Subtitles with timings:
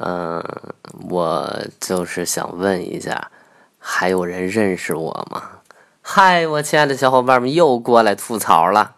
[0.00, 0.42] 嗯
[1.08, 1.48] 我
[1.80, 3.30] 就是想问一下
[3.78, 5.42] 还有人认识我吗？
[6.02, 8.93] 嗨我亲爱的小伙伴们又过来吐槽了。